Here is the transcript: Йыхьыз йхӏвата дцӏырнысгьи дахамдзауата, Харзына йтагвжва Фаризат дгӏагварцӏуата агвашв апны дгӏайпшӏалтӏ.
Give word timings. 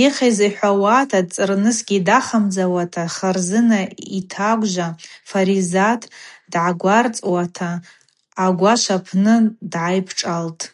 Йыхьыз 0.00 0.38
йхӏвата 0.48 1.20
дцӏырнысгьи 1.26 2.04
дахамдзауата, 2.06 3.04
Харзына 3.14 3.80
йтагвжва 4.18 4.88
Фаризат 5.28 6.02
дгӏагварцӏуата 6.52 7.70
агвашв 8.44 8.90
апны 8.96 9.34
дгӏайпшӏалтӏ. 9.72 10.64